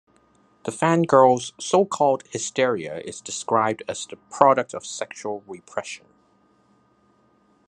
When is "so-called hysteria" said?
1.61-3.01